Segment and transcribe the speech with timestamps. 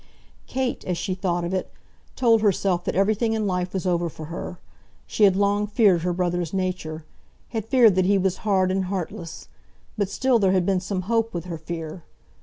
[0.47, 1.71] Kate, as she thought of it,
[2.15, 4.57] told herself that everything in life was over for her.
[5.05, 7.05] She had long feared her brother's nature,
[7.49, 9.47] had feared that he was hard and heartless;
[9.99, 12.01] but still there had been some hope with her fear.